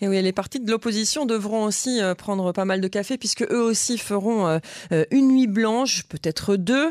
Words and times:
Et 0.00 0.08
oui, 0.08 0.20
les 0.20 0.32
partis 0.32 0.60
de 0.60 0.70
l'opposition 0.70 1.24
devront 1.24 1.64
aussi 1.64 2.02
euh, 2.02 2.14
prendre 2.14 2.52
pas 2.52 2.66
mal 2.66 2.82
de 2.82 2.88
café 2.88 3.16
puisque 3.16 3.42
eux 3.42 3.62
aussi 3.62 3.96
feront 3.96 4.46
euh, 4.46 4.58
euh, 4.92 5.04
une 5.10 5.28
nuit 5.28 5.46
blanche, 5.46 6.04
peut-être 6.04 6.56
deux. 6.56 6.90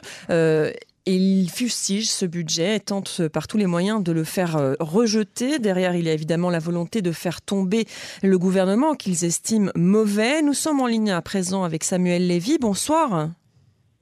Et 1.07 1.13
ils 1.13 1.51
fustigent 1.51 2.09
ce 2.09 2.25
budget 2.25 2.77
et 2.77 2.79
tentent 2.79 3.27
par 3.27 3.47
tous 3.47 3.57
les 3.57 3.67
moyens 3.67 4.03
de 4.03 4.11
le 4.11 4.23
faire 4.23 4.75
rejeter. 4.79 5.59
Derrière, 5.59 5.95
il 5.95 6.05
y 6.05 6.09
a 6.09 6.13
évidemment 6.13 6.49
la 6.49 6.57
volonté 6.57 7.03
de 7.03 7.11
faire 7.11 7.43
tomber 7.43 7.85
le 8.23 8.39
gouvernement 8.39 8.95
qu'ils 8.95 9.23
estiment 9.23 9.69
mauvais. 9.75 10.41
Nous 10.41 10.55
sommes 10.55 10.81
en 10.81 10.87
ligne 10.87 11.11
à 11.11 11.21
présent 11.21 11.63
avec 11.63 11.83
Samuel 11.83 12.25
Lévy. 12.25 12.57
Bonsoir. 12.57 13.29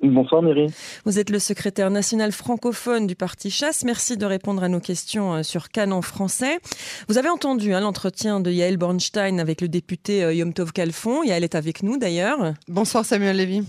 Bonsoir 0.03 0.41
Myri. 0.41 0.67
Vous 1.05 1.17
êtes 1.17 1.29
le 1.29 1.39
secrétaire 1.39 1.89
national 1.89 2.33
francophone 2.33 3.07
du 3.07 3.15
Parti 3.15 3.49
Chasse. 3.49 3.85
Merci 3.85 4.17
de 4.17 4.25
répondre 4.25 4.61
à 4.61 4.67
nos 4.67 4.81
questions 4.81 5.35
euh, 5.35 5.43
sur 5.43 5.69
Canon 5.69 6.01
français. 6.01 6.59
Vous 7.07 7.17
avez 7.17 7.29
entendu 7.29 7.73
hein, 7.73 7.79
l'entretien 7.79 8.41
de 8.41 8.51
Yael 8.51 8.75
Bornstein 8.75 9.39
avec 9.39 9.61
le 9.61 9.69
député 9.69 10.21
euh, 10.25 10.33
Yom 10.33 10.51
Tov 10.51 10.73
Kalfon. 10.73 11.23
Yael 11.23 11.45
est 11.45 11.55
avec 11.55 11.83
nous 11.83 11.97
d'ailleurs. 11.97 12.37
Bonsoir 12.67 13.05
Samuel 13.05 13.37
Lévy. 13.37 13.61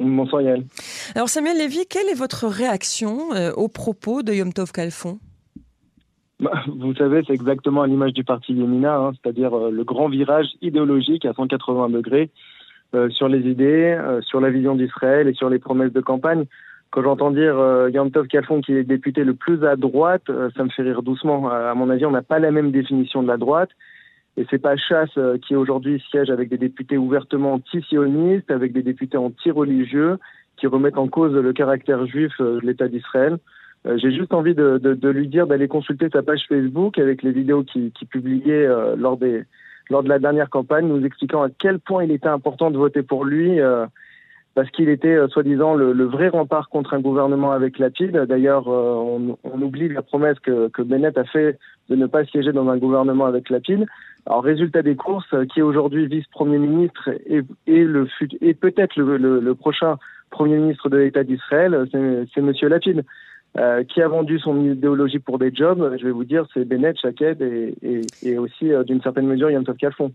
Bonsoir 0.00 0.42
Yael. 0.42 0.64
Alors 1.14 1.28
Samuel 1.28 1.56
Lévy, 1.56 1.86
quelle 1.88 2.08
est 2.08 2.18
votre 2.18 2.48
réaction 2.48 3.32
euh, 3.34 3.52
aux 3.52 3.68
propos 3.68 4.24
de 4.24 4.32
Yom 4.32 4.52
Tov 4.52 4.72
Kalfon? 4.72 5.20
Bah, 6.40 6.64
vous 6.66 6.96
savez, 6.96 7.22
c'est 7.24 7.34
exactement 7.34 7.82
à 7.82 7.86
l'image 7.86 8.12
du 8.12 8.24
parti 8.24 8.54
Yemina, 8.54 8.96
hein, 8.96 9.12
c'est-à-dire 9.22 9.56
le 9.56 9.84
grand 9.84 10.08
virage 10.08 10.48
idéologique 10.62 11.26
à 11.26 11.32
180 11.32 11.90
degrés 11.90 12.28
sur 13.10 13.28
les 13.28 13.48
idées, 13.48 13.96
euh, 13.98 14.20
sur 14.22 14.40
la 14.40 14.50
vision 14.50 14.74
d'Israël 14.74 15.28
et 15.28 15.34
sur 15.34 15.48
les 15.48 15.58
promesses 15.58 15.92
de 15.92 16.00
campagne. 16.00 16.44
Quand 16.90 17.02
j'entends 17.02 17.30
dire 17.30 17.56
euh, 17.56 17.88
Yom 17.90 18.10
Tov 18.10 18.26
Kalfon 18.26 18.60
qui 18.60 18.74
est 18.74 18.82
député 18.82 19.22
le 19.22 19.34
plus 19.34 19.64
à 19.64 19.76
droite, 19.76 20.30
ça 20.56 20.64
me 20.64 20.70
fait 20.70 20.82
rire 20.82 21.02
doucement. 21.02 21.48
À 21.48 21.74
mon 21.74 21.88
avis, 21.88 22.04
on 22.04 22.10
n'a 22.10 22.22
pas 22.22 22.40
la 22.40 22.50
même 22.50 22.72
définition 22.72 23.22
de 23.22 23.28
la 23.28 23.36
droite. 23.36 23.70
Et 24.36 24.46
c'est 24.50 24.58
pas 24.58 24.76
Chasse 24.76 25.18
qui 25.46 25.54
aujourd'hui 25.54 26.02
siège 26.10 26.30
avec 26.30 26.48
des 26.48 26.58
députés 26.58 26.96
ouvertement 26.96 27.54
anti-sionistes, 27.54 28.50
avec 28.50 28.72
des 28.72 28.82
députés 28.82 29.18
anti-religieux, 29.18 30.18
qui 30.56 30.66
remettent 30.66 30.98
en 30.98 31.08
cause 31.08 31.34
le 31.34 31.52
caractère 31.52 32.06
juif 32.06 32.32
de 32.40 32.60
l'État 32.62 32.88
d'Israël. 32.88 33.38
J'ai 33.84 34.12
juste 34.12 34.32
envie 34.32 34.54
de, 34.54 34.78
de, 34.78 34.94
de 34.94 35.08
lui 35.08 35.26
dire 35.26 35.46
d'aller 35.46 35.68
consulter 35.68 36.08
sa 36.12 36.22
page 36.22 36.44
Facebook 36.48 36.98
avec 36.98 37.22
les 37.22 37.32
vidéos 37.32 37.64
qu'il 37.64 37.90
qui 37.92 38.04
publiait 38.04 38.68
lors 38.96 39.16
des, 39.16 39.44
lors 39.90 40.02
de 40.02 40.08
la 40.08 40.18
dernière 40.18 40.48
campagne, 40.48 40.86
nous 40.86 41.04
expliquant 41.04 41.42
à 41.42 41.48
quel 41.50 41.80
point 41.80 42.04
il 42.04 42.12
était 42.12 42.28
important 42.28 42.70
de 42.70 42.78
voter 42.78 43.02
pour 43.02 43.24
lui, 43.24 43.60
euh, 43.60 43.86
parce 44.54 44.70
qu'il 44.70 44.88
était 44.88 45.08
euh, 45.08 45.28
soi-disant 45.28 45.74
le, 45.74 46.04
vrai 46.04 46.28
rempart 46.28 46.68
contre 46.68 46.94
un 46.94 47.00
gouvernement 47.00 47.50
avec 47.50 47.78
Lapide. 47.78 48.16
D'ailleurs, 48.28 48.68
euh, 48.68 49.36
on, 49.44 49.62
oublie 49.62 49.88
la 49.88 50.02
promesse 50.02 50.38
que, 50.38 50.68
que, 50.68 50.82
Bennett 50.82 51.18
a 51.18 51.24
fait 51.24 51.58
de 51.88 51.96
ne 51.96 52.06
pas 52.06 52.24
siéger 52.24 52.52
dans 52.52 52.68
un 52.68 52.78
gouvernement 52.78 53.26
avec 53.26 53.50
Lapide. 53.50 53.84
Alors, 54.26 54.44
résultat 54.44 54.82
des 54.82 54.96
courses, 54.96 55.34
qui 55.52 55.60
est 55.60 55.62
aujourd'hui 55.62 56.06
vice-premier 56.06 56.58
ministre 56.58 57.10
et, 57.26 57.42
le, 57.66 58.06
et 58.40 58.54
peut-être 58.54 58.96
le, 58.96 59.16
le, 59.16 59.54
prochain 59.54 59.96
premier 60.30 60.58
ministre 60.58 60.88
de 60.88 60.98
l'État 60.98 61.24
d'Israël, 61.24 61.86
c'est 62.32 62.40
Monsieur 62.40 62.68
Lapide. 62.68 63.02
Euh, 63.58 63.82
qui 63.82 64.00
a 64.00 64.06
vendu 64.06 64.38
son 64.38 64.64
idéologie 64.64 65.18
pour 65.18 65.40
des 65.40 65.52
jobs, 65.52 65.96
je 65.98 66.04
vais 66.04 66.12
vous 66.12 66.22
dire, 66.22 66.46
c'est 66.54 66.64
Bennett, 66.64 66.96
Shaked 66.96 67.42
et, 67.42 67.74
et, 68.22 68.38
aussi, 68.38 68.72
euh, 68.72 68.84
d'une 68.84 69.02
certaine 69.02 69.26
mesure, 69.26 69.50
Yom 69.50 69.64
Tov 69.64 69.74
Kalfon. 69.74 70.12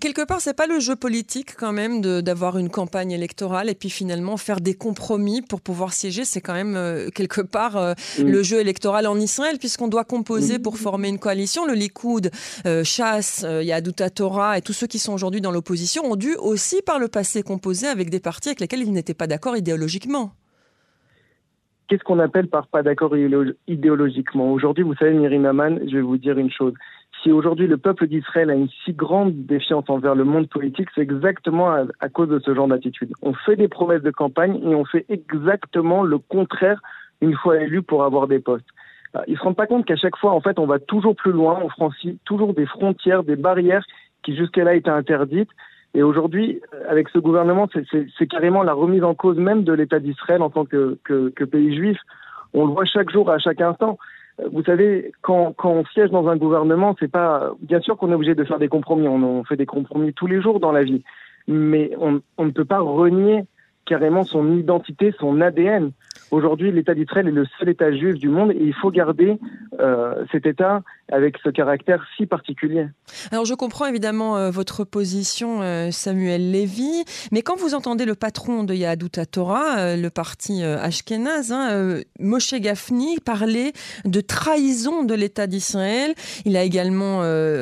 Quelque 0.00 0.26
part, 0.26 0.40
c'est 0.40 0.56
pas 0.56 0.66
le 0.66 0.80
jeu 0.80 0.96
politique 0.96 1.54
quand 1.56 1.72
même 1.72 2.00
d'avoir 2.00 2.58
une 2.58 2.70
campagne 2.70 3.12
électorale 3.12 3.70
et 3.70 3.76
puis 3.76 3.90
finalement 3.90 4.36
faire 4.36 4.60
des 4.60 4.74
compromis 4.74 5.40
pour 5.40 5.60
pouvoir 5.60 5.92
siéger. 5.92 6.24
C'est 6.24 6.40
quand 6.40 6.52
même 6.52 6.74
euh, 6.74 7.10
quelque 7.14 7.42
part 7.42 7.94
mm. 8.18 8.24
le 8.24 8.42
jeu 8.42 8.58
électoral 8.58 9.06
en 9.06 9.20
Israël 9.20 9.58
puisqu'on 9.60 9.88
doit 9.88 10.04
composer 10.04 10.58
mm. 10.58 10.62
pour 10.62 10.76
former 10.76 11.10
une 11.10 11.20
coalition. 11.20 11.66
Le 11.66 11.74
Likoud, 11.74 12.32
Chasse, 12.82 13.46
Yaduta 13.62 14.10
Torah 14.10 14.58
et 14.58 14.62
tous 14.62 14.72
ceux 14.72 14.88
qui 14.88 14.98
sont 14.98 15.12
aujourd'hui 15.12 15.40
dans 15.40 15.52
l'opposition 15.52 16.04
ont 16.06 16.16
dû 16.16 16.34
aussi 16.40 16.82
par 16.82 16.98
le 16.98 17.06
passé 17.06 17.44
composer 17.44 17.86
avec 17.86 18.10
des 18.10 18.20
partis 18.20 18.48
avec 18.48 18.60
lesquels 18.60 18.82
ils 18.82 18.92
n'étaient 18.92 19.14
pas 19.14 19.28
d'accord 19.28 19.56
idéologiquement. 19.56 20.32
Qu'est-ce 21.88 22.02
qu'on 22.02 22.18
appelle 22.18 22.48
par 22.48 22.66
pas 22.66 22.82
d'accord 22.82 23.14
idéologiquement? 23.68 24.50
Aujourd'hui, 24.50 24.84
vous 24.84 24.94
savez, 24.94 25.12
Myriam 25.12 25.44
Aman, 25.44 25.78
je 25.86 25.96
vais 25.96 26.02
vous 26.02 26.16
dire 26.16 26.38
une 26.38 26.50
chose. 26.50 26.72
Si 27.22 27.30
aujourd'hui 27.30 27.66
le 27.66 27.76
peuple 27.76 28.06
d'Israël 28.06 28.50
a 28.50 28.54
une 28.54 28.68
si 28.84 28.92
grande 28.92 29.46
défiance 29.46 29.84
envers 29.88 30.14
le 30.14 30.24
monde 30.24 30.48
politique, 30.48 30.88
c'est 30.94 31.02
exactement 31.02 31.70
à, 31.72 32.08
cause 32.08 32.28
de 32.28 32.38
ce 32.38 32.54
genre 32.54 32.68
d'attitude. 32.68 33.12
On 33.22 33.34
fait 33.34 33.56
des 33.56 33.68
promesses 33.68 34.02
de 34.02 34.10
campagne 34.10 34.60
et 34.62 34.74
on 34.74 34.84
fait 34.84 35.04
exactement 35.08 36.02
le 36.02 36.18
contraire 36.18 36.80
une 37.20 37.34
fois 37.34 37.60
élu 37.60 37.82
pour 37.82 38.04
avoir 38.04 38.28
des 38.28 38.40
postes. 38.40 38.66
Ils 39.26 39.36
se 39.36 39.42
rendent 39.42 39.56
pas 39.56 39.66
compte 39.66 39.86
qu'à 39.86 39.96
chaque 39.96 40.16
fois, 40.16 40.32
en 40.32 40.40
fait, 40.40 40.58
on 40.58 40.66
va 40.66 40.78
toujours 40.78 41.14
plus 41.14 41.32
loin, 41.32 41.60
on 41.62 41.68
franchit 41.68 42.18
toujours 42.24 42.52
des 42.54 42.66
frontières, 42.66 43.22
des 43.22 43.36
barrières 43.36 43.84
qui 44.22 44.34
jusqu'à 44.34 44.64
là 44.64 44.74
étaient 44.74 44.90
interdites. 44.90 45.50
Et 45.94 46.02
aujourd'hui, 46.02 46.60
avec 46.88 47.08
ce 47.08 47.18
gouvernement, 47.18 47.68
c'est 47.72 48.26
carrément 48.26 48.64
la 48.64 48.72
remise 48.72 49.04
en 49.04 49.14
cause 49.14 49.38
même 49.38 49.62
de 49.62 49.72
l'État 49.72 50.00
d'Israël 50.00 50.42
en 50.42 50.50
tant 50.50 50.64
que, 50.64 50.98
que, 51.04 51.30
que, 51.30 51.44
pays 51.44 51.74
juif. 51.74 51.98
On 52.52 52.66
le 52.66 52.72
voit 52.72 52.84
chaque 52.84 53.10
jour, 53.10 53.30
à 53.30 53.38
chaque 53.38 53.60
instant. 53.60 53.98
Vous 54.50 54.64
savez, 54.64 55.12
quand, 55.22 55.52
quand 55.56 55.70
on 55.70 55.84
siège 55.86 56.10
dans 56.10 56.28
un 56.28 56.36
gouvernement, 56.36 56.96
c'est 56.98 57.10
pas 57.10 57.52
bien 57.60 57.80
sûr 57.80 57.96
qu'on 57.96 58.10
est 58.10 58.14
obligé 58.14 58.34
de 58.34 58.42
faire 58.42 58.58
des 58.58 58.68
compromis. 58.68 59.06
On, 59.06 59.22
on, 59.22 59.44
fait 59.44 59.56
des 59.56 59.66
compromis 59.66 60.12
tous 60.12 60.26
les 60.26 60.42
jours 60.42 60.58
dans 60.58 60.72
la 60.72 60.82
vie, 60.82 61.04
mais 61.46 61.92
on, 62.00 62.20
on 62.38 62.44
ne 62.46 62.50
peut 62.50 62.64
pas 62.64 62.80
renier 62.80 63.44
carrément 63.84 64.24
son 64.24 64.56
identité, 64.56 65.14
son 65.20 65.40
ADN. 65.40 65.92
Aujourd'hui, 66.30 66.72
l'État 66.72 66.94
d'Israël 66.94 67.28
est 67.28 67.32
le 67.32 67.46
seul 67.58 67.68
État 67.68 67.92
juif 67.92 68.14
du 68.16 68.28
monde 68.28 68.50
et 68.52 68.60
il 68.60 68.74
faut 68.74 68.90
garder 68.90 69.38
euh, 69.80 70.24
cet 70.32 70.46
État 70.46 70.82
avec 71.12 71.36
ce 71.44 71.50
caractère 71.50 72.04
si 72.16 72.26
particulier. 72.26 72.86
Alors 73.30 73.44
je 73.44 73.54
comprends 73.54 73.86
évidemment 73.86 74.36
euh, 74.36 74.50
votre 74.50 74.84
position, 74.84 75.62
euh, 75.62 75.90
Samuel 75.90 76.50
Lévy, 76.50 77.04
mais 77.30 77.42
quand 77.42 77.56
vous 77.56 77.74
entendez 77.74 78.04
le 78.04 78.14
patron 78.14 78.64
de 78.64 78.74
Yahadut 78.74 79.10
Torah, 79.30 79.96
le 79.96 80.08
parti 80.08 80.62
Ashkenaz, 80.62 81.52
hein, 81.52 82.00
Moshe 82.18 82.54
Gafni, 82.54 83.18
parler 83.24 83.72
de 84.04 84.20
trahison 84.20 85.04
de 85.04 85.14
l'État 85.14 85.46
d'Israël, 85.46 86.14
il 86.44 86.56
a 86.56 86.62
également 86.62 87.20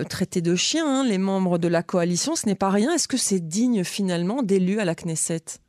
traité 0.08 0.40
de 0.40 0.54
chiens 0.54 0.86
hein, 0.86 1.04
les 1.04 1.18
membres 1.18 1.58
de 1.58 1.68
la 1.68 1.82
coalition, 1.82 2.36
ce 2.36 2.46
n'est 2.46 2.54
pas 2.54 2.70
rien. 2.70 2.92
Est-ce 2.92 3.08
que 3.08 3.16
c'est 3.16 3.40
digne 3.40 3.84
finalement 3.84 4.42
d'élus 4.42 4.78
à 4.78 4.84
la 4.84 4.94
Knesset? 4.94 5.61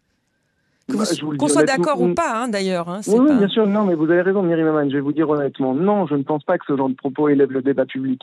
Bah, 0.90 1.04
qu'on 1.38 1.48
soit 1.48 1.64
d'accord 1.64 2.02
ou 2.02 2.14
pas, 2.14 2.44
hein, 2.44 2.48
d'ailleurs. 2.50 2.90
Hein, 2.90 3.02
oui, 3.08 3.38
bien 3.38 3.48
sûr. 3.48 3.66
Non, 3.68 3.86
mais 3.86 3.96
vous 3.96 4.10
avez 4.12 4.22
raison, 4.22 4.44
Myriam 4.44 4.68
Aman. 4.68 4.90
Je 4.90 4.96
vais 4.96 5.02
vous 5.02 5.14
dire 5.14 5.30
honnêtement, 5.30 5.74
non, 5.74 6.08
je 6.08 6.16
ne 6.16 6.24
pense 6.24 6.44
pas 6.44 6.58
que 6.58 6.66
ce 6.68 6.76
genre 6.76 6.90
de 6.90 6.96
propos 6.96 7.30
élève 7.30 7.52
le 7.52 7.62
débat 7.62 7.86
public. 7.86 8.22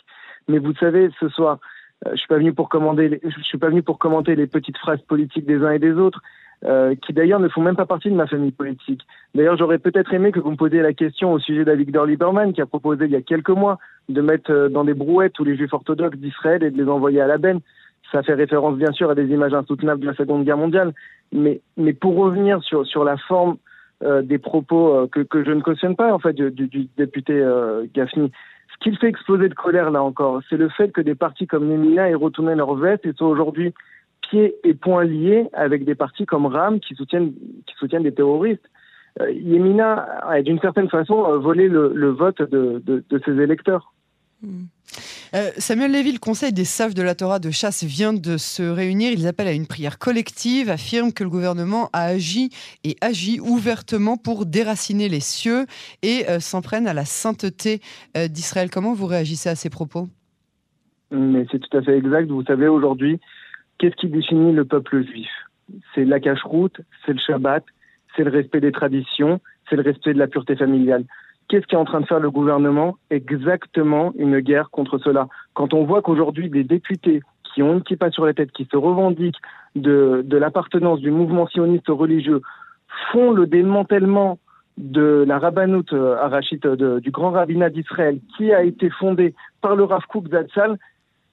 Mais 0.49 0.59
vous 0.59 0.75
savez, 0.75 1.11
ce 1.19 1.29
soir, 1.29 1.59
euh, 2.07 2.11
je 2.13 2.17
suis 2.17 2.29
pas 2.29 2.37
venu 2.37 2.53
pour 2.53 2.69
commander, 2.69 3.21
je 3.25 3.43
suis 3.43 3.59
pas 3.59 3.69
venu 3.69 3.83
pour 3.83 3.99
commenter 3.99 4.35
les 4.35 4.47
petites 4.47 4.79
phrases 4.79 5.01
politiques 5.03 5.47
des 5.47 5.63
uns 5.63 5.73
et 5.73 5.79
des 5.79 5.93
autres. 5.93 6.21
Euh, 6.67 6.95
qui 6.95 7.15
d'ailleurs 7.15 7.41
ne 7.41 7.49
font 7.49 7.63
même 7.63 7.75
pas 7.75 7.87
partie 7.87 8.11
de 8.11 8.15
ma 8.15 8.27
famille 8.27 8.51
politique. 8.51 9.01
D'ailleurs, 9.35 9.57
j'aurais 9.57 9.79
peut-être 9.79 10.13
aimé 10.13 10.31
que 10.31 10.41
vous 10.41 10.51
me 10.51 10.57
posiez 10.57 10.83
la 10.83 10.93
question 10.93 11.33
au 11.33 11.39
sujet 11.39 11.65
d'Avigdor 11.65 12.05
Lieberman, 12.05 12.53
qui 12.53 12.61
a 12.61 12.67
proposé 12.67 13.07
il 13.07 13.13
y 13.13 13.17
a 13.17 13.23
quelques 13.23 13.49
mois 13.49 13.79
de 14.11 14.21
mettre 14.21 14.53
euh, 14.53 14.69
dans 14.69 14.85
des 14.85 14.93
brouettes 14.93 15.33
tous 15.33 15.45
les 15.45 15.57
juifs 15.57 15.73
orthodoxes 15.73 16.19
d'Israël 16.19 16.63
et 16.63 16.71
de 16.71 16.77
les 16.77 16.87
envoyer 16.91 17.23
à 17.23 17.27
la 17.27 17.39
benne. 17.39 17.61
Ça 18.13 18.23
fait 18.23 18.35
référence 18.35 18.77
bien 18.77 18.93
sûr 18.93 19.11
à 19.11 19.15
des 19.15 19.27
images 19.29 19.55
insoutenables 19.55 20.01
de 20.01 20.07
la 20.07 20.15
Seconde 20.15 20.45
Guerre 20.45 20.57
mondiale. 20.57 20.93
Mais, 21.33 21.61
mais 21.77 21.93
pour 21.93 22.17
revenir 22.17 22.63
sur, 22.63 22.87
sur 22.87 23.05
la 23.05 23.17
forme 23.17 23.57
euh, 24.03 24.23
des 24.23 24.39
propos 24.39 24.95
euh, 24.95 25.07
que, 25.07 25.21
que 25.21 25.45
je 25.45 25.51
ne 25.51 25.61
cautionne 25.61 25.95
pas 25.95 26.13
en 26.13 26.19
fait 26.19 26.33
du, 26.33 26.51
du, 26.51 26.89
député 26.97 27.35
euh, 27.35 27.85
Gaffney, 27.95 28.31
ce 28.73 28.79
qui 28.83 28.91
le 28.91 28.97
fait 28.97 29.09
exploser 29.09 29.51
de 29.51 29.55
colère 29.55 29.91
là 29.91 30.03
encore, 30.03 30.41
c'est 30.49 30.57
le 30.57 30.71
fait 30.71 30.91
que 30.91 31.03
des 31.03 31.15
partis 31.15 31.47
comme 31.47 31.69
Nemina 31.69 32.09
aient 32.09 32.15
retourné 32.15 32.55
leur 32.55 32.75
veste 32.77 33.05
et 33.05 33.13
sont 33.13 33.27
aujourd'hui 33.27 33.75
pieds 34.23 34.55
et 34.65 34.73
poings 34.73 35.05
liés 35.05 35.49
avec 35.53 35.85
des 35.85 35.95
partis 35.95 36.25
comme 36.25 36.47
RAM 36.47 36.81
qui 36.81 36.95
soutiennent, 36.95 37.35
qui 37.67 37.75
soutiennent 37.77 38.05
des 38.05 38.15
terroristes. 38.15 38.65
Euh, 39.21 39.31
Yemina 39.33 40.07
a 40.27 40.41
d'une 40.41 40.61
certaine 40.61 40.89
façon 40.89 41.39
volé 41.39 41.69
le, 41.69 41.93
le 41.95 42.09
vote 42.09 42.41
de, 42.41 42.83
de, 42.85 43.05
de 43.07 43.23
ses 43.25 43.39
électeurs. 43.39 43.93
Hmm. 44.43 44.65
Euh, 45.35 45.51
Samuel 45.59 45.93
Lévy, 45.93 46.13
le 46.13 46.19
Conseil 46.19 46.53
des 46.53 46.65
sages 46.65 46.95
de 46.95 47.03
la 47.03 47.15
Torah 47.15 47.39
de 47.39 47.51
chasse 47.51 47.85
vient 47.85 48.13
de 48.13 48.37
se 48.37 48.63
réunir. 48.63 49.13
Ils 49.13 49.29
appellent 49.29 49.47
à 49.47 49.53
une 49.53 49.67
prière 49.67 49.99
collective, 49.99 50.71
affirment 50.71 51.13
que 51.13 51.23
le 51.23 51.31
gouvernement 51.31 51.89
a 51.93 52.05
agi 52.07 52.51
et 52.83 52.97
agit 53.01 53.39
ouvertement 53.41 54.17
pour 54.17 54.45
déraciner 54.45 55.09
les 55.09 55.21
cieux 55.21 55.67
et 56.03 56.29
euh, 56.29 56.41
s'en 56.41 56.63
prennent 56.63 56.89
à 56.89 56.95
la 56.95 57.05
sainteté 57.05 57.81
euh, 58.17 58.27
d'Israël. 58.27 58.71
Comment 58.71 58.93
vous 58.93 59.07
réagissez 59.07 59.49
à 59.49 59.55
ces 59.55 59.71
propos? 59.71 60.09
Mais 61.13 61.47
c'est 61.51 61.61
tout 61.61 61.77
à 61.77 61.83
fait 61.83 61.97
exact. 61.97 62.29
Vous 62.29 62.45
savez, 62.45 62.67
aujourd'hui, 62.67 63.21
qu'est-ce 63.79 63.97
qui 63.97 64.09
définit 64.09 64.53
le 64.53 64.65
peuple 64.65 65.05
juif? 65.07 65.31
C'est 65.95 66.05
la 66.05 66.19
cache-route, 66.19 66.81
c'est 67.07 67.13
le 67.13 67.21
Shabbat, 67.21 67.65
c'est 68.17 68.25
le 68.25 68.31
respect 68.31 68.61
des 68.61 68.73
traditions, 68.73 69.41
c'est 69.69 69.77
le 69.77 69.83
respect 69.83 70.13
de 70.13 70.19
la 70.19 70.27
pureté 70.27 70.57
familiale. 70.57 71.05
Qu'est-ce 71.51 71.67
qu'est 71.67 71.75
en 71.75 71.85
train 71.85 72.01
de 72.01 72.07
faire 72.07 72.21
le 72.21 72.31
gouvernement? 72.31 72.97
Exactement 73.11 74.13
une 74.17 74.39
guerre 74.39 74.71
contre 74.71 74.99
cela. 74.99 75.27
Quand 75.53 75.75
on 75.75 75.85
voit 75.85 76.01
qu'aujourd'hui 76.01 76.49
des 76.49 76.63
députés 76.63 77.23
qui 77.53 77.61
ont 77.65 77.73
une 77.73 77.83
kippa 77.83 78.13
sur 78.13 78.25
la 78.25 78.35
tête, 78.35 78.53
qui 78.53 78.69
se 78.71 78.77
revendiquent 78.77 79.41
de, 79.75 80.25
l'appartenance 80.31 81.01
du 81.01 81.11
mouvement 81.11 81.49
sioniste 81.49 81.89
religieux, 81.89 82.41
font 83.11 83.33
le 83.33 83.49
démantèlement 83.49 84.39
de 84.79 85.25
la 85.27 85.41
rabbanout 85.41 85.93
euh, 85.93 86.17
arachite 86.19 86.69
du 86.69 87.11
grand 87.11 87.33
rabbinat 87.33 87.71
d'Israël, 87.71 88.21
qui 88.37 88.53
a 88.53 88.63
été 88.63 88.89
fondé 88.89 89.35
par 89.61 89.75
le 89.75 89.83
Rav 89.83 90.07
Kook 90.07 90.29
Zatzal, 90.29 90.79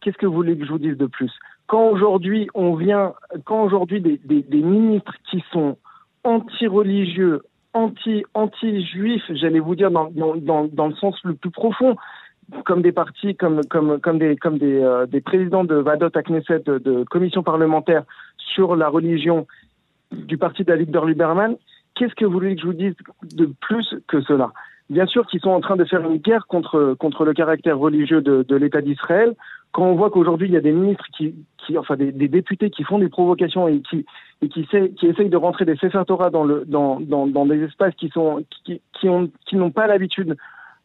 qu'est-ce 0.02 0.18
que 0.18 0.26
vous 0.26 0.34
voulez 0.34 0.58
que 0.58 0.66
je 0.66 0.72
vous 0.72 0.80
dise 0.80 0.98
de 0.98 1.06
plus? 1.06 1.32
Quand 1.68 1.90
aujourd'hui 1.90 2.48
on 2.56 2.74
vient, 2.74 3.14
quand 3.46 3.64
aujourd'hui 3.64 4.02
des, 4.02 4.20
des, 4.26 4.64
ministres 4.64 5.14
qui 5.30 5.44
sont 5.52 5.78
anti-religieux, 6.24 7.44
anti, 7.74 8.24
anti-juifs, 8.34 9.24
j'allais 9.30 9.60
vous 9.60 9.76
dire 9.76 9.92
dans, 9.92 10.10
dans, 10.12 10.66
dans, 10.66 10.88
le 10.88 10.96
sens 10.96 11.16
le 11.24 11.34
plus 11.34 11.52
profond, 11.52 11.96
comme 12.66 12.82
des 12.82 12.92
partis, 12.92 13.36
comme, 13.36 13.62
comme, 13.66 14.00
comme, 14.00 14.20
des, 14.20 14.36
comme 14.38 14.58
des, 14.58 14.80
euh, 14.82 15.06
présidents 15.26 15.64
de 15.64 15.76
Vadot 15.76 16.10
à 16.14 16.22
Knesset, 16.24 16.64
de, 16.66 17.04
commissions 17.10 17.44
parlementaires 17.44 18.04
sur 18.38 18.76
la 18.76 18.90
religion 18.90 19.48
du 20.12 20.38
parti 20.38 20.64
d'Avigdor 20.64 21.06
Lieberman, 21.06 21.58
qu'est-ce 21.96 22.16
que 22.16 22.26
vous 22.26 22.32
voulez 22.32 22.56
que 22.56 22.62
je 22.62 22.68
vous 22.68 22.74
dise 22.74 22.96
de 23.24 23.52
plus 23.62 23.96
que 24.08 24.22
cela? 24.22 24.52
Bien 24.90 25.06
sûr 25.06 25.28
qu'ils 25.28 25.42
sont 25.42 25.50
en 25.50 25.60
train 25.60 25.76
de 25.76 25.84
faire 25.84 26.02
une 26.10 26.18
guerre 26.18 26.48
contre, 26.48 26.96
contre 26.98 27.26
le 27.26 27.34
caractère 27.34 27.78
religieux 27.78 28.22
de 28.22 28.56
l'État 28.56 28.82
d'Israël. 28.82 29.36
Quand 29.72 29.84
on 29.84 29.96
voit 29.96 30.10
qu'aujourd'hui, 30.10 30.48
il 30.48 30.54
y 30.54 30.58
a 30.58 30.62
des 30.62 30.72
ministres 30.72 31.06
qui, 31.16 31.36
qui 31.58 31.78
enfin 31.78 31.96
des, 31.96 32.12
des, 32.12 32.28
députés 32.28 32.70
qui 32.70 32.84
font 32.84 33.00
des 33.00 33.10
provocations 33.10 33.68
et 33.68 33.82
qui, 33.82 34.06
et 34.42 34.50
qui, 34.50 34.68
sait, 34.72 34.92
qui 34.98 35.08
essayent 35.08 35.30
de 35.30 35.38
rentrer 35.38 35.66
des 35.66 35.76
Sefer 35.76 36.02
Torah 36.08 36.30
dans, 36.30 36.44
le, 36.44 36.64
dans, 36.66 37.00
dans, 37.00 37.28
dans 37.28 37.46
des 37.46 37.62
espaces 37.64 37.94
qui 37.96 38.10
sont 38.10 38.44
qui, 38.66 38.82
qui 39.00 39.10
ont 39.10 39.30
qui 39.46 39.56
n'ont 39.56 39.72
pas 39.72 39.88
l'habitude 39.88 40.36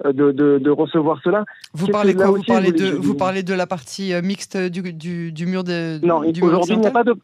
euh, 0.04 0.12
de, 0.12 0.32
de, 0.32 0.58
de, 0.58 0.70
recevoir 0.70 1.20
cela. 1.22 1.44
Vous 1.72 1.86
parlez 1.86 2.14
quoi 2.14 2.26
vous 2.26 2.42
parlez, 2.42 2.72
de, 2.72 2.90
vous 2.90 3.14
parlez 3.14 3.42
de 3.42 3.54
la 3.54 3.66
partie 3.66 4.12
euh, 4.12 4.20
mixte 4.20 4.56
du, 4.56 4.92
du, 4.92 5.32
du 5.32 5.46
mur 5.46 5.64
de 5.64 6.04
Non, 6.04 6.18
aujourd'hui 6.18 6.74
il 6.74 6.80
n'y 6.80 6.86
a 6.86 6.90
pas 6.90 7.04
de 7.04 7.14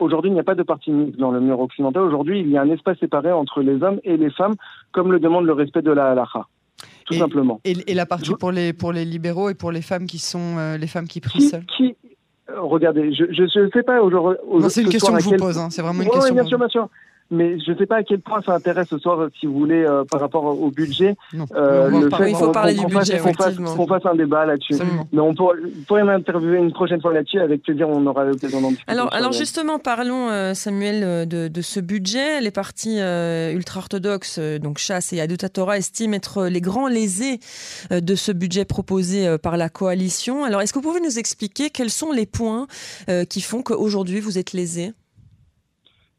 Aujourd'hui, 0.00 0.30
il 0.30 0.34
n'y 0.34 0.40
a 0.40 0.44
pas 0.44 0.54
de 0.54 0.62
partie 0.62 0.92
mixte 0.92 1.18
dans 1.18 1.32
le 1.32 1.40
mur 1.40 1.58
occidental. 1.58 2.04
Aujourd'hui, 2.04 2.40
il 2.40 2.48
y 2.48 2.56
a 2.56 2.62
un 2.62 2.70
espace 2.70 2.98
séparé 2.98 3.32
entre 3.32 3.62
les 3.62 3.82
hommes 3.82 3.98
et 4.04 4.16
les 4.16 4.30
femmes, 4.30 4.54
comme 4.92 5.10
le 5.10 5.18
demande 5.18 5.44
le 5.44 5.52
respect 5.52 5.82
de 5.82 5.90
la 5.90 6.12
halakha. 6.12 6.46
Tout 7.08 7.14
simplement. 7.14 7.60
Et, 7.64 7.94
la 7.94 8.06
partie 8.06 8.34
pour 8.34 8.52
les, 8.52 8.72
pour 8.72 8.92
les 8.92 9.04
libéraux 9.04 9.48
et 9.48 9.54
pour 9.54 9.72
les 9.72 9.82
femmes 9.82 10.06
qui 10.06 10.18
sont 10.18 10.56
euh, 10.58 10.76
les 10.76 10.86
femmes 10.86 11.08
qui 11.08 11.20
prient 11.20 11.40
seules 11.40 11.64
qui, 11.76 11.96
euh, 12.50 12.60
Regardez, 12.60 13.12
je 13.12 13.42
ne 13.42 13.70
sais 13.70 13.82
pas 13.82 14.00
aujourd'hui. 14.02 14.70
C'est 14.70 14.82
une 14.82 14.88
question 14.88 15.14
que 15.14 15.20
je 15.20 15.28
vous 15.28 15.36
pose, 15.36 15.58
hein. 15.58 15.68
c'est 15.70 15.82
vraiment 15.82 16.02
une 16.02 16.10
question. 16.10 16.34
bien 16.34 16.44
sûr, 16.44 16.58
bien 16.58 16.68
sûr 16.68 16.88
mais 17.30 17.58
je 17.60 17.72
ne 17.72 17.76
sais 17.76 17.86
pas 17.86 17.96
à 17.96 18.02
quel 18.02 18.20
point 18.20 18.40
ça 18.42 18.54
intéresse 18.54 18.88
ce 18.88 18.98
soir, 18.98 19.28
si 19.38 19.46
vous 19.46 19.58
voulez, 19.58 19.84
euh, 19.84 20.04
par 20.04 20.20
rapport 20.20 20.44
au 20.44 20.70
budget. 20.70 21.14
Euh, 21.54 21.90
le 21.90 22.10
fait 22.10 22.30
il 22.30 22.36
faut 22.36 22.50
parler 22.50 22.74
du 22.74 22.86
budget, 22.86 23.18
qu'on 23.18 23.34
fasse, 23.34 23.56
fasse, 23.56 24.06
un 24.06 24.14
débat 24.14 24.46
là-dessus. 24.46 24.76
Mais 25.12 25.20
on 25.20 25.34
pourrait, 25.34 25.58
pourrait 25.86 26.04
m'interviewer 26.04 26.58
une 26.58 26.72
prochaine 26.72 27.00
fois 27.00 27.12
là-dessus, 27.12 27.40
avec 27.40 27.62
plaisir, 27.62 27.88
on 27.88 28.06
aura 28.06 28.24
l'occasion 28.24 28.60
d'en 28.60 28.70
discuter. 28.70 28.90
Alors, 28.90 29.12
alors 29.12 29.32
justement, 29.32 29.78
parlons, 29.78 30.30
euh, 30.30 30.54
Samuel, 30.54 31.28
de, 31.28 31.48
de, 31.48 31.60
ce 31.60 31.80
budget. 31.80 32.40
Les 32.40 32.50
partis 32.50 32.98
ultra-orthodoxes, 32.98 34.38
donc 34.38 34.78
Chasse 34.78 35.12
et 35.12 35.20
Adota 35.20 35.48
Torah, 35.48 35.76
estiment 35.76 36.14
être 36.14 36.46
les 36.46 36.60
grands 36.60 36.88
lésés 36.88 37.40
de 37.90 38.14
ce 38.14 38.32
budget 38.32 38.64
proposé 38.64 39.36
par 39.38 39.56
la 39.56 39.68
coalition. 39.68 40.44
Alors, 40.44 40.62
est-ce 40.62 40.72
que 40.72 40.78
vous 40.78 40.88
pouvez 40.88 41.00
nous 41.00 41.18
expliquer 41.18 41.68
quels 41.70 41.90
sont 41.90 42.12
les 42.12 42.26
points 42.26 42.66
qui 43.28 43.40
font 43.42 43.62
qu'aujourd'hui 43.62 44.20
vous 44.20 44.38
êtes 44.38 44.52
lésés? 44.52 44.92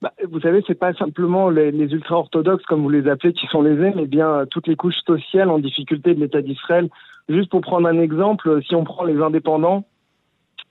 Bah, 0.01 0.13
vous 0.29 0.39
savez, 0.39 0.63
c'est 0.65 0.79
pas 0.79 0.93
simplement 0.93 1.49
les, 1.49 1.71
ultra-orthodoxes, 1.71 2.65
comme 2.65 2.81
vous 2.81 2.89
les 2.89 3.09
appelez, 3.09 3.33
qui 3.33 3.47
sont 3.47 3.61
lésés, 3.61 3.91
mais 3.95 4.05
bien 4.05 4.29
euh, 4.29 4.45
toutes 4.45 4.67
les 4.67 4.75
couches 4.75 5.01
sociales 5.05 5.49
en 5.49 5.59
difficulté 5.59 6.13
de 6.13 6.19
l'État 6.19 6.41
d'Israël. 6.41 6.89
Juste 7.27 7.51
pour 7.51 7.61
prendre 7.61 7.87
un 7.87 7.99
exemple, 7.99 8.61
si 8.63 8.75
on 8.75 8.83
prend 8.85 9.03
les 9.03 9.21
indépendants, 9.21 9.85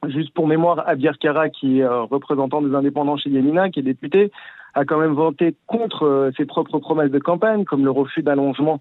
juste 0.08 0.32
pour 0.32 0.48
mémoire, 0.48 0.82
Abir 0.88 1.18
Kara, 1.18 1.50
qui 1.50 1.80
est 1.80 1.84
euh, 1.84 2.02
représentant 2.02 2.62
des 2.62 2.74
indépendants 2.74 3.16
chez 3.16 3.30
Yemina, 3.30 3.68
qui 3.68 3.80
est 3.80 3.82
député, 3.82 4.32
a 4.74 4.84
quand 4.84 4.98
même 4.98 5.14
voté 5.14 5.56
contre 5.66 6.04
euh, 6.04 6.30
ses 6.36 6.46
propres 6.46 6.78
promesses 6.78 7.10
de 7.10 7.18
campagne, 7.18 7.64
comme 7.64 7.84
le 7.84 7.90
refus 7.90 8.22
d'allongement 8.22 8.80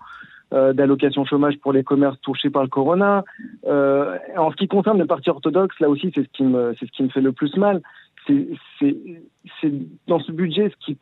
euh, 0.54 0.72
d'allocation 0.72 1.26
chômage 1.26 1.58
pour 1.60 1.74
les 1.74 1.84
commerces 1.84 2.20
touchés 2.22 2.50
par 2.50 2.64
le 2.64 2.70
corona. 2.70 3.26
Euh, 3.66 4.18
en 4.38 4.50
ce 4.50 4.56
qui 4.56 4.70
concerne 4.70 4.98
le 4.98 5.06
parti 5.06 5.30
orthodoxe, 5.30 5.78
là 5.82 5.90
aussi, 5.90 6.10
c'est 6.16 6.26
ce 6.38 6.44
me, 6.44 6.74
c'est 6.80 6.86
ce 6.86 6.92
qui 6.92 7.04
me 7.04 7.10
fait 7.10 7.20
le 7.20 7.34
plus 7.34 7.56
mal 7.58 7.82
c'est 8.27 9.74
dans 10.07 10.19
ce 10.19 10.31
budget 10.31 10.69
ce 10.69 10.85
qui 10.85 10.97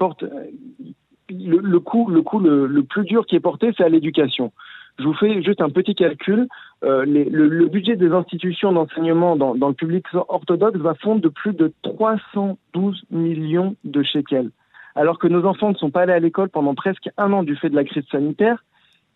le, 1.29 1.79
coût, 1.79 2.09
le, 2.09 2.83
plus 2.83 3.03
dur 3.05 3.25
qui 3.25 3.35
est 3.35 3.39
porté, 3.39 3.71
c'est 3.75 3.83
à 3.83 3.89
l'éducation. 3.89 4.51
Je 4.99 5.03
vous 5.03 5.13
fais 5.13 5.41
juste 5.41 5.61
un 5.61 5.69
petit 5.69 5.95
calcul. 5.95 6.47
Euh, 6.83 7.03
le, 7.05 7.67
budget 7.67 7.95
des 7.95 8.11
institutions 8.11 8.71
d'enseignement 8.71 9.35
dans, 9.35 9.55
dans, 9.55 9.67
le 9.67 9.73
public 9.73 10.05
orthodoxe 10.13 10.77
va 10.77 10.93
fondre 10.95 11.21
de 11.21 11.29
plus 11.29 11.53
de 11.53 11.73
312 11.83 13.03
millions 13.11 13.75
de 13.83 14.03
shekels. 14.03 14.51
Alors 14.95 15.19
que 15.19 15.27
nos 15.27 15.45
enfants 15.45 15.71
ne 15.71 15.75
sont 15.75 15.91
pas 15.91 16.03
allés 16.03 16.13
à 16.13 16.19
l'école 16.19 16.49
pendant 16.49 16.75
presque 16.75 17.09
un 17.17 17.33
an 17.33 17.43
du 17.43 17.55
fait 17.55 17.69
de 17.69 17.75
la 17.75 17.83
crise 17.83 18.05
sanitaire 18.09 18.63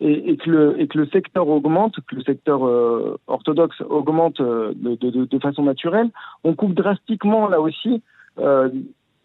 et, 0.00 0.30
et, 0.30 0.36
que, 0.36 0.50
le, 0.50 0.80
et 0.80 0.86
que 0.86 0.98
le 0.98 1.06
secteur 1.06 1.48
augmente, 1.48 1.96
que 2.08 2.16
le 2.16 2.22
secteur 2.22 2.66
euh, 2.66 3.18
orthodoxe 3.26 3.80
augmente 3.82 4.40
euh, 4.40 4.72
de, 4.74 4.94
de, 4.94 5.24
de, 5.26 5.38
façon 5.38 5.62
naturelle, 5.62 6.10
on 6.42 6.54
coupe 6.54 6.74
drastiquement 6.74 7.48
là 7.48 7.60
aussi 7.60 8.02
euh, 8.38 8.70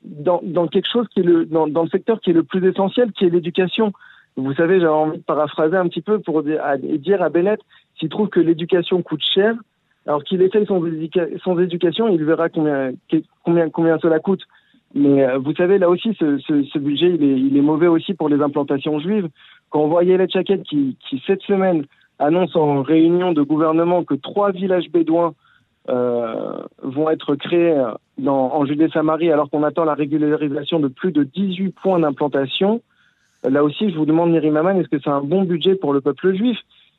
dans, 0.04 0.42
dans, 0.44 0.68
quelque 0.68 0.90
chose 0.92 1.08
qui 1.14 1.22
est 1.22 1.24
le, 1.24 1.46
dans, 1.46 1.68
dans, 1.68 1.84
le 1.84 1.90
secteur 1.90 2.20
qui 2.20 2.32
est 2.32 2.34
le 2.34 2.44
plus 2.44 2.68
essentiel, 2.68 3.12
qui 3.14 3.26
est 3.26 3.30
l'éducation. 3.30 3.94
Vous 4.36 4.54
savez, 4.54 4.82
j'avais 4.82 4.92
envie 4.92 5.18
de 5.18 5.24
paraphraser 5.24 5.78
un 5.78 5.88
petit 5.88 6.02
peu 6.02 6.20
pour 6.20 6.44
dire 6.44 6.62
à, 6.62 7.30
Bennett, 7.30 7.62
s'il 7.98 8.10
trouve 8.10 8.28
que 8.28 8.42
l'éducation 8.42 9.02
coûte 9.02 9.24
cher, 9.24 9.56
alors 10.06 10.24
qu'il 10.24 10.42
essaye 10.42 10.66
son 10.66 10.84
sans 11.44 11.60
éducation, 11.60 12.10
il 12.10 12.24
verra 12.26 12.50
combien, 12.50 12.92
combien, 13.44 13.70
combien 13.70 13.98
cela 14.00 14.20
coûte. 14.20 14.44
Mais 14.96 15.24
euh, 15.24 15.38
vous 15.38 15.54
savez, 15.54 15.78
là 15.78 15.90
aussi, 15.90 16.16
ce, 16.18 16.38
ce, 16.40 16.64
ce 16.64 16.80
budget, 16.80 17.16
il 17.16 17.24
est, 17.24 17.38
il 17.38 17.58
est, 17.58 17.62
mauvais 17.62 17.88
aussi 17.88 18.14
pour 18.14 18.30
les 18.30 18.42
implantations 18.42 18.98
juives. 19.00 19.28
Quand 19.70 19.82
on 19.82 19.88
voyait 19.88 20.18
les 20.18 20.30
Chaquette 20.30 20.64
qui, 20.64 20.98
qui, 21.10 21.22
cette 21.26 21.42
semaine, 21.42 21.86
annonce 22.20 22.56
en 22.56 22.82
réunion 22.82 23.34
de 23.34 23.42
gouvernement 23.42 24.04
que 24.04 24.14
trois 24.14 24.52
villages 24.52 24.90
bédouins 24.90 25.34
euh, 25.90 26.62
vont 26.82 27.10
être 27.10 27.36
créés 27.36 27.84
dans, 28.18 28.54
en 28.54 28.66
Judée-Samarie 28.66 29.32
alors 29.32 29.50
qu'on 29.50 29.64
attend 29.64 29.84
la 29.84 29.94
régularisation 29.94 30.80
de 30.80 30.88
plus 30.88 31.12
de 31.12 31.24
18 31.24 31.72
points 31.72 32.00
d'implantation, 32.00 32.82
là 33.44 33.64
aussi, 33.64 33.92
je 33.92 33.98
vous 33.98 34.06
demande, 34.06 34.32
Myriam 34.32 34.58
Aman, 34.58 34.80
est-ce 34.80 34.88
que 34.88 35.00
c'est 35.04 35.10
un 35.10 35.22
bon 35.22 35.44
budget 35.44 35.76
pour 35.76 35.94
le 35.94 36.02
peuple 36.02 36.34
juif? 36.36 36.58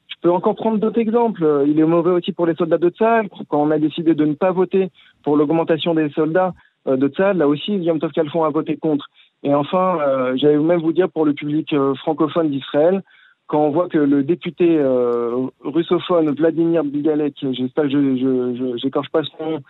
Je 0.08 0.14
peux 0.22 0.30
encore 0.30 0.54
prendre 0.54 0.78
d'autres 0.78 1.00
exemples. 1.00 1.64
Il 1.66 1.78
est 1.78 1.84
mauvais 1.84 2.10
aussi 2.10 2.32
pour 2.32 2.46
les 2.46 2.54
soldats 2.54 2.78
de 2.78 2.88
Tzal. 2.88 3.28
Quand 3.48 3.62
on 3.62 3.70
a 3.70 3.78
décidé 3.78 4.14
de 4.14 4.24
ne 4.24 4.34
pas 4.34 4.52
voter 4.52 4.90
pour 5.22 5.36
l'augmentation 5.36 5.94
des 5.94 6.10
soldats 6.10 6.54
euh, 6.86 6.96
de 6.96 7.08
Tzal, 7.08 7.38
là 7.38 7.48
aussi, 7.48 7.76
Yom 7.76 7.98
Tov 7.98 8.12
Kalfon 8.12 8.44
a 8.44 8.50
voté 8.50 8.76
contre. 8.76 9.08
Et 9.42 9.54
enfin, 9.54 9.98
euh, 10.00 10.36
j'allais 10.36 10.58
même 10.58 10.80
vous 10.80 10.92
dire 10.92 11.10
pour 11.10 11.24
le 11.24 11.34
public 11.34 11.72
euh, 11.72 11.94
francophone 11.94 12.50
d'Israël, 12.50 13.02
quand 13.46 13.60
on 13.60 13.70
voit 13.70 13.88
que 13.88 13.98
le 13.98 14.24
député 14.24 14.76
euh, 14.78 15.46
russophone 15.62 16.34
Vladimir 16.34 16.82
Bigalek, 16.82 17.34
j'espère 17.52 17.84
que 17.84 17.90
je 17.90 18.84
n'écorche 18.84 19.10
pas 19.10 19.22
son 19.22 19.50
nom, 19.50 19.60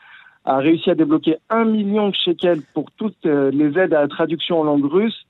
a 0.46 0.58
réussi 0.58 0.90
à 0.90 0.94
débloquer 0.94 1.36
un 1.50 1.64
million 1.64 2.08
de 2.08 2.14
shekels 2.14 2.62
pour 2.73 2.90
toutes 2.92 3.25
les 3.25 3.78
aides 3.78 3.92
à 3.92 4.02
la 4.02 4.08
traduction 4.08 4.61
en 4.61 4.64
langue 4.64 4.85
russe, 4.85 5.26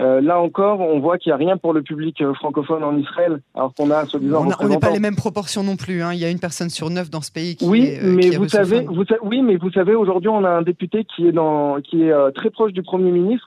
euh, 0.00 0.20
là 0.20 0.40
encore, 0.40 0.80
on 0.80 1.00
voit 1.00 1.18
qu'il 1.18 1.30
n'y 1.30 1.34
a 1.34 1.36
rien 1.36 1.56
pour 1.56 1.72
le 1.72 1.82
public 1.82 2.20
euh, 2.22 2.32
francophone 2.34 2.82
en 2.82 2.96
Israël, 2.96 3.40
alors 3.54 3.74
qu'on 3.74 3.90
a 3.90 4.06
soi-disant. 4.06 4.46
On 4.58 4.68
n'est 4.68 4.78
pas 4.78 4.90
les 4.90 4.98
mêmes 4.98 5.16
proportions 5.16 5.62
non 5.62 5.76
plus. 5.76 6.02
Hein. 6.02 6.12
Il 6.14 6.18
y 6.18 6.24
a 6.24 6.30
une 6.30 6.40
personne 6.40 6.70
sur 6.70 6.88
neuf 6.88 7.10
dans 7.10 7.20
ce 7.20 7.30
pays 7.30 7.56
qui 7.56 7.66
oui, 7.66 7.84
est. 7.84 8.02
Euh, 8.02 8.14
mais 8.16 8.30
vous 8.30 8.48
savez, 8.48 8.80
vous, 8.80 9.04
oui, 9.22 9.42
mais 9.42 9.56
vous 9.56 9.70
savez, 9.70 9.94
aujourd'hui, 9.94 10.30
on 10.30 10.44
a 10.44 10.50
un 10.50 10.62
député 10.62 11.04
qui 11.04 11.28
est 11.28 11.32
dans, 11.32 11.80
qui 11.82 12.04
est 12.04 12.32
très 12.34 12.50
proche 12.50 12.72
du 12.72 12.82
premier 12.82 13.10
ministre 13.10 13.46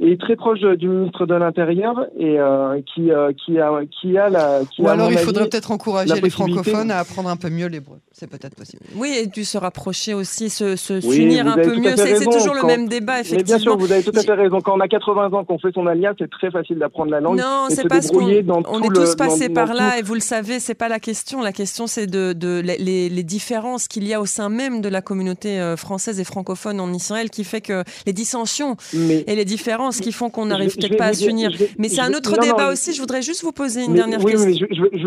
est 0.00 0.20
très 0.20 0.34
proche 0.34 0.60
du 0.60 0.88
ministre 0.88 1.24
de 1.24 1.34
l'Intérieur 1.34 2.06
et 2.18 2.38
euh, 2.38 2.80
qui, 2.94 3.12
euh, 3.12 3.32
qui, 3.32 3.58
a, 3.58 3.70
qui 4.00 4.18
a 4.18 4.28
la. 4.28 4.60
Qui 4.70 4.82
Ou 4.82 4.88
alors 4.88 5.10
il 5.12 5.18
faudrait 5.18 5.48
peut-être 5.48 5.70
encourager 5.70 6.20
les 6.20 6.30
francophones 6.30 6.90
à 6.90 6.98
apprendre 6.98 7.28
un 7.28 7.36
peu 7.36 7.48
mieux 7.48 7.66
l'hébreu. 7.66 7.98
C'est 8.10 8.28
peut-être 8.28 8.56
possible. 8.56 8.82
Oui, 8.96 9.16
et 9.16 9.26
dû 9.26 9.44
se 9.44 9.56
rapprocher 9.56 10.14
aussi, 10.14 10.50
se, 10.50 10.76
se 10.76 10.94
unir 11.16 11.46
un 11.46 11.54
peu 11.54 11.76
mieux. 11.76 11.96
C'est 11.96 12.24
toujours 12.24 12.54
le 12.54 12.66
même 12.66 12.88
débat, 12.88 13.20
effectivement. 13.20 13.38
Mais 13.38 13.44
bien 13.44 13.58
sûr, 13.58 13.76
vous 13.76 13.92
avez 13.92 14.02
tout 14.02 14.12
à 14.16 14.22
fait 14.22 14.34
raison. 14.34 14.60
Quand 14.60 14.76
on 14.76 14.80
a 14.80 14.88
80 14.88 15.32
ans, 15.32 15.44
qu'on 15.44 15.58
fait 15.58 15.72
son 15.72 15.86
alliance, 15.86 16.16
c'est 16.18 16.30
très 16.30 16.50
facile 16.50 16.78
d'apprendre 16.78 17.10
la 17.10 17.20
langue. 17.20 17.38
Non, 17.38 17.66
c'est 17.68 17.88
pas 17.88 18.02
ce 18.02 18.10
qu'on. 18.10 18.24
On 18.24 18.82
est 18.82 18.94
tous 18.94 19.14
passés 19.14 19.48
par 19.48 19.74
là, 19.74 19.98
et 19.98 20.02
vous 20.02 20.14
le 20.14 20.20
savez, 20.20 20.58
c'est 20.58 20.74
pas 20.74 20.88
la 20.88 20.98
question. 20.98 21.40
La 21.40 21.52
question, 21.52 21.86
c'est 21.86 22.06
de, 22.06 22.32
de 22.32 22.60
les, 22.64 23.08
les, 23.08 23.22
différences 23.22 23.88
qu'il 23.88 24.06
y 24.06 24.12
a 24.12 24.20
au 24.20 24.26
sein 24.26 24.48
même 24.48 24.80
de 24.80 24.88
la 24.88 25.00
communauté 25.00 25.60
euh, 25.60 25.76
française 25.76 26.20
et 26.20 26.24
francophone 26.24 26.78
en 26.80 26.92
Israël, 26.92 27.30
qui 27.30 27.44
fait 27.44 27.60
que 27.60 27.84
les 28.06 28.12
dissensions 28.12 28.76
et 28.92 29.34
les 29.34 29.44
différences 29.44 29.83
qui 29.90 30.12
font 30.12 30.30
qu'on 30.30 30.50
arrive 30.50 30.76
peut-être 30.76 30.96
pas 30.96 31.06
à 31.06 31.12
s'unir. 31.12 31.50
Mais 31.78 31.88
c'est 31.88 32.00
un 32.00 32.12
autre 32.12 32.38
débat 32.40 32.70
aussi. 32.70 32.94
Je 32.94 33.00
voudrais 33.00 33.22
juste 33.22 33.42
vous 33.42 33.52
poser 33.52 33.84
une 33.84 33.94
dernière 33.94 34.18
question. 34.18 34.50
Oui, 34.50 34.58
je, 34.58 34.66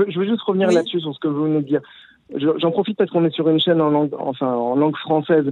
je, 0.10 0.19
veux 0.19 0.25
juste 0.25 0.41
revenir 0.41 0.72
là-dessus 0.72 1.01
sur 1.01 1.13
ce 1.13 1.19
que 1.19 1.27
vous 1.27 1.43
venez 1.43 1.62
de 1.62 1.67
dire. 1.67 1.81
J'en 2.36 2.72
profite 2.72 2.98
parce 2.98 3.10
qu'on 3.10 3.25
est 3.25 3.34
sur 3.34 3.48
une 3.50 3.60
chaîne 3.60 3.81
en 3.81 3.89
langue, 3.89 4.12
enfin, 4.19 4.53
en 4.53 4.75
langue 4.75 4.98
française. 4.98 5.46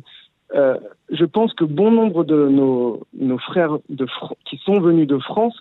Euh, 0.53 0.75
je 1.09 1.25
pense 1.25 1.53
que 1.53 1.63
bon 1.63 1.91
nombre 1.91 2.23
de 2.23 2.47
nos, 2.47 3.01
nos 3.17 3.37
frères 3.39 3.77
de, 3.89 4.05
qui 4.45 4.57
sont 4.63 4.79
venus 4.79 5.07
de 5.07 5.17
France 5.17 5.55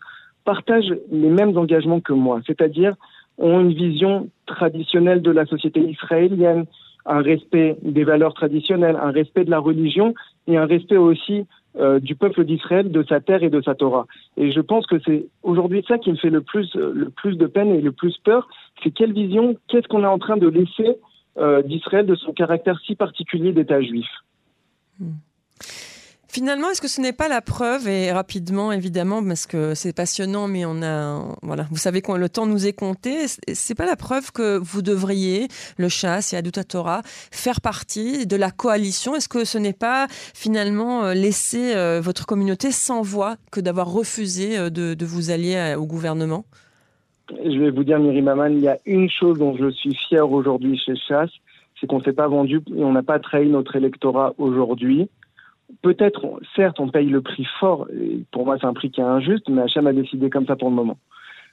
partagent 0.45 0.95
les 1.11 1.31
mêmes 1.31 1.57
engagements 1.57 2.01
que 2.01 2.13
moi, 2.13 2.41
c'est-à-dire 2.47 2.95
ont 3.39 3.61
une 3.61 3.73
vision 3.73 4.29
traditionnelle 4.47 5.23
de 5.23 5.31
la 5.31 5.47
société 5.47 5.81
israélienne, 5.81 6.67
un 7.07 7.21
respect 7.21 7.77
des 7.83 8.05
valeurs 8.05 8.35
traditionnelles, 8.35 8.99
un 9.01 9.11
respect 9.11 9.45
de 9.45 9.51
la 9.51 9.59
religion 9.59 10.15
et 10.47 10.57
un 10.57 10.67
respect 10.67 10.97
aussi 10.97 11.47
euh, 11.77 11.99
du 12.01 12.15
peuple 12.15 12.45
d'Israël, 12.45 12.91
de 12.91 13.03
sa 13.03 13.21
terre 13.21 13.43
et 13.43 13.51
de 13.51 13.61
sa 13.61 13.75
Torah. 13.75 14.07
Et 14.37 14.53
je 14.53 14.61
pense 14.61 14.87
que 14.87 14.97
c'est 15.05 15.27
aujourd'hui 15.43 15.85
ça 15.87 15.99
qui 15.99 16.11
me 16.11 16.17
fait 16.17 16.31
le 16.31 16.41
plus, 16.41 16.75
euh, 16.77 16.93
le 16.95 17.11
plus 17.11 17.37
de 17.37 17.47
peine 17.47 17.71
et 17.71 17.81
le 17.81 17.93
plus 17.93 18.17
peur, 18.19 18.49
c'est 18.83 18.91
quelle 18.91 19.13
vision, 19.13 19.57
qu'est-ce 19.69 19.89
qu'on 19.89 20.05
est 20.05 20.07
en 20.07 20.19
train 20.19 20.37
de 20.37 20.49
laisser 20.49 20.97
d'Israël 21.65 22.07
de 22.07 22.15
son 22.15 22.33
caractère 22.33 22.79
si 22.87 22.95
particulier 22.95 23.53
d'État 23.53 23.83
juif? 23.83 24.07
Hmm. 25.01 25.15
Finalement, 26.35 26.71
est-ce 26.71 26.81
que 26.81 26.89
ce 26.89 27.01
n'est 27.01 27.13
pas 27.13 27.29
la 27.29 27.41
preuve, 27.41 27.87
et 27.87 28.11
rapidement 28.11 28.73
évidemment, 28.73 29.23
parce 29.25 29.47
que 29.47 29.77
c'est 29.77 29.95
passionnant, 29.95 30.49
mais 30.49 30.65
on 30.65 30.83
a, 30.83 31.23
voilà, 31.43 31.69
vous 31.71 31.77
savez 31.77 32.03
que 32.03 32.11
le 32.11 32.29
temps 32.29 32.45
nous 32.45 32.67
est 32.67 32.73
compté, 32.73 33.27
c'est 33.29 33.77
pas 33.77 33.87
la 33.87 33.95
preuve 33.95 34.33
que 34.33 34.59
vous 34.59 34.83
devriez, 34.83 35.47
le 35.79 35.89
chasse 35.89 36.33
et 36.33 36.37
Adouta 36.37 36.65
Torah, 36.65 37.03
faire 37.05 37.61
partie 37.61 38.27
de 38.27 38.35
la 38.35 38.51
coalition? 38.51 39.15
Est-ce 39.15 39.29
que 39.29 39.45
ce 39.45 39.59
n'est 39.59 39.73
pas 39.73 40.09
finalement 40.11 41.05
euh, 41.05 41.15
laisser 41.15 41.77
euh, 41.77 42.01
votre 42.01 42.27
communauté 42.27 42.73
sans 42.73 43.03
voix 43.03 43.37
que 43.53 43.61
d'avoir 43.61 43.93
refusé 43.93 44.59
euh, 44.59 44.71
de, 44.71 45.05
vous 45.05 45.31
allier 45.31 45.77
au 45.79 45.87
gouvernement? 45.87 46.47
Je 47.31 47.61
vais 47.61 47.71
vous 47.71 47.85
dire, 47.85 48.01
Myri 48.01 48.23
Maman, 48.23 48.47
il 48.47 48.59
y 48.59 48.67
a 48.67 48.79
une 48.87 49.09
chose 49.09 49.39
dont 49.39 49.57
je 49.57 49.71
suis 49.71 49.95
fier 50.09 50.29
aujourd'hui 50.29 50.83
chez 50.85 50.97
Chasse, 50.97 51.31
c'est 51.81 51.87
qu'on 51.87 52.01
ne 52.01 52.03
s'est 52.03 52.13
pas 52.13 52.27
vendu 52.27 52.61
et 52.77 52.83
on 52.83 52.91
n'a 52.91 53.05
pas 53.05 53.21
trahi 53.21 53.49
notre 53.49 53.77
électorat 53.77 54.35
aujourd'hui 54.37 55.09
peut-être, 55.83 56.41
certes, 56.57 56.81
on 56.81 56.89
paye 56.89 57.09
le 57.09 57.21
prix 57.21 57.47
fort, 57.61 57.87
et 57.93 58.25
pour 58.31 58.45
moi 58.45 58.57
c'est 58.61 58.67
un 58.67 58.75
prix 58.75 58.91
qui 58.91 59.01
est 59.01 59.05
injuste, 59.05 59.49
mais 59.49 59.63
Hachem 59.63 59.87
a 59.87 59.93
décidé 59.93 60.31
comme 60.31 60.47
ça 60.47 60.57
pour 60.57 60.71
le 60.71 60.75
moment. 60.75 60.99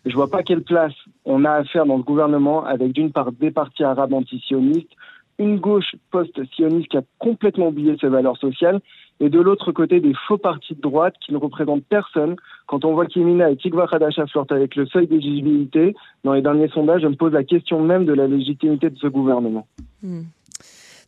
Je 0.06 0.16
vois 0.16 0.30
pas 0.30 0.42
quelle 0.42 0.64
place 0.64 0.94
on 1.26 1.46
a 1.46 1.52
à 1.52 1.64
faire 1.64 1.86
dans 1.86 1.98
le 1.98 2.04
gouvernement 2.04 2.66
avec 2.66 2.92
d'une 2.92 3.12
part 3.12 3.32
des 3.32 3.52
partis 3.52 3.84
arabes 3.84 4.14
anti-sionistes, 4.14 4.92
une 5.38 5.60
gauche 5.60 5.96
post-sioniste 6.12 6.88
qui 6.88 6.98
a 6.98 7.04
complètement 7.20 7.68
oublié 7.68 7.96
ses 8.00 8.08
valeurs 8.08 8.38
sociales, 8.38 8.82
et 9.20 9.30
de 9.30 9.40
l'autre 9.40 9.72
côté 9.72 10.00
des 10.00 10.14
faux 10.28 10.40
partis 10.40 10.74
de 10.74 10.82
droite 10.82 11.14
qui 11.24 11.32
ne 11.32 11.38
représentent 11.38 11.86
personne. 11.86 12.36
Quand 12.66 12.84
on 12.86 12.94
voit 12.94 13.06
qu'Emina 13.06 13.52
et 13.52 13.56
Tikva 13.56 13.86
Khadasha 13.86 14.26
flirtent 14.26 14.52
avec 14.52 14.76
le 14.76 14.88
seuil 14.88 15.06
d'éligibilité, 15.06 15.96
dans 16.24 16.34
les 16.34 16.42
derniers 16.42 16.70
sondages, 16.70 17.04
je 17.04 17.08
me 17.08 17.16
pose 17.16 17.32
la 17.32 17.44
question 17.44 17.82
même 17.82 18.06
de 18.06 18.14
la 18.14 18.28
légitimité 18.28 18.90
de 18.90 18.98
ce 18.98 19.08
gouvernement. 19.08 19.68
Hmm. 20.02 20.22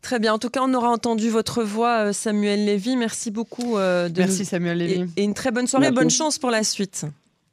Très 0.04 0.18
bien. 0.18 0.34
En 0.34 0.38
tout 0.38 0.50
cas, 0.50 0.60
on 0.62 0.74
aura 0.74 0.90
entendu 0.90 1.30
votre 1.30 1.62
voix, 1.62 2.08
euh, 2.08 2.12
Samuel 2.12 2.66
Lévy. 2.66 2.94
Merci 2.94 3.30
beaucoup. 3.30 3.78
Euh, 3.78 4.10
de 4.10 4.18
Merci, 4.18 4.44
Samuel 4.44 4.76
Lévy. 4.76 5.10
Et, 5.16 5.24
une 5.24 5.32
très 5.32 5.50
bonne 5.50 5.66
soirée. 5.66 5.90
Bonne 5.92 6.10
chance 6.10 6.38
pour 6.38 6.50
la 6.50 6.62
suite. 6.62 7.06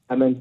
Amen. 0.09 0.35